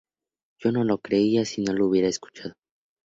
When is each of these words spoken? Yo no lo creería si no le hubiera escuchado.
Yo 0.57 0.71
no 0.71 0.83
lo 0.83 0.97
creería 0.97 1.45
si 1.45 1.61
no 1.61 1.73
le 1.73 1.83
hubiera 1.83 2.07
escuchado. 2.07 2.55